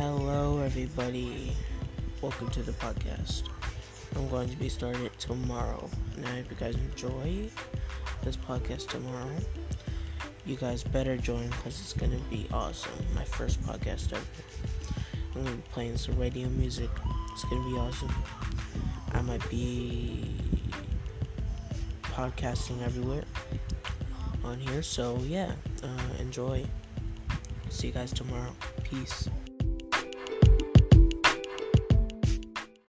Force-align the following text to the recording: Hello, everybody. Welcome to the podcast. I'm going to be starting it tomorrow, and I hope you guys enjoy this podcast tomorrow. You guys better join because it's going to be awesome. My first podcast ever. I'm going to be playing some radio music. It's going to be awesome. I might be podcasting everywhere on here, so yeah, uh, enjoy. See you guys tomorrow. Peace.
Hello, 0.00 0.62
everybody. 0.62 1.54
Welcome 2.22 2.48
to 2.52 2.62
the 2.62 2.72
podcast. 2.72 3.42
I'm 4.16 4.30
going 4.30 4.48
to 4.48 4.56
be 4.56 4.70
starting 4.70 5.04
it 5.04 5.12
tomorrow, 5.18 5.90
and 6.16 6.24
I 6.24 6.36
hope 6.36 6.50
you 6.50 6.56
guys 6.56 6.74
enjoy 6.74 7.50
this 8.22 8.34
podcast 8.34 8.88
tomorrow. 8.88 9.36
You 10.46 10.56
guys 10.56 10.82
better 10.82 11.18
join 11.18 11.48
because 11.48 11.78
it's 11.82 11.92
going 11.92 12.12
to 12.12 12.30
be 12.30 12.46
awesome. 12.50 12.94
My 13.14 13.24
first 13.24 13.60
podcast 13.60 14.14
ever. 14.14 14.24
I'm 15.34 15.44
going 15.44 15.44
to 15.44 15.52
be 15.56 15.68
playing 15.70 15.98
some 15.98 16.18
radio 16.18 16.48
music. 16.48 16.88
It's 17.32 17.44
going 17.44 17.62
to 17.62 17.70
be 17.70 17.76
awesome. 17.76 18.14
I 19.12 19.20
might 19.20 19.46
be 19.50 20.34
podcasting 22.04 22.82
everywhere 22.82 23.24
on 24.44 24.60
here, 24.60 24.82
so 24.82 25.18
yeah, 25.26 25.52
uh, 25.82 26.20
enjoy. 26.20 26.64
See 27.68 27.88
you 27.88 27.92
guys 27.92 28.14
tomorrow. 28.14 28.56
Peace. 28.82 29.28